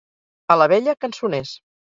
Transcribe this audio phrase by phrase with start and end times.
[0.55, 1.57] A l'Abella, cançoners.